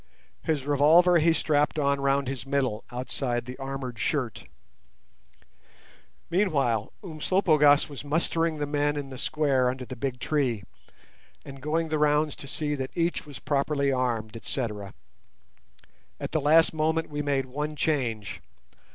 His 0.41 0.65
revolver 0.65 1.19
he 1.19 1.31
strapped 1.31 1.77
on 1.77 2.01
round 2.01 2.27
his 2.27 2.43
middle 2.43 2.83
outside 2.91 3.45
the 3.45 3.55
armoured 3.57 3.99
shirt. 3.99 4.45
Meanwhile 6.31 6.91
Umslopogaas 7.03 7.87
was 7.87 8.03
mustering 8.03 8.57
the 8.57 8.65
men 8.65 8.97
in 8.97 9.11
the 9.11 9.17
square 9.19 9.69
under 9.69 9.85
the 9.85 9.95
big 9.95 10.19
tree 10.19 10.63
and 11.45 11.61
going 11.61 11.89
the 11.89 11.99
rounds 11.99 12.35
to 12.37 12.47
see 12.47 12.73
that 12.73 12.97
each 12.97 13.27
was 13.27 13.37
properly 13.37 13.91
armed, 13.91 14.35
etc. 14.35 14.95
At 16.19 16.31
the 16.31 16.41
last 16.41 16.73
moment 16.73 17.11
we 17.11 17.21
made 17.21 17.45
one 17.45 17.75
change. 17.75 18.41